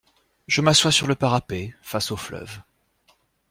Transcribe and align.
Je 0.47 0.61
m’assois 0.61 0.91
sur 0.91 1.05
le 1.05 1.13
parapet, 1.13 1.75
face 1.83 2.09
au 2.11 2.17
fleuve. 2.17 2.59